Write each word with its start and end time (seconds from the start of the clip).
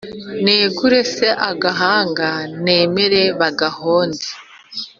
negure 0.43 0.99
se 1.15 1.27
agahanga 1.49 2.27
nemere 2.63 3.21
bagahonde 3.39 4.27